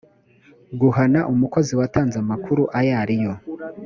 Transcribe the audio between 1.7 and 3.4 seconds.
watanze amakuru ayo ariyo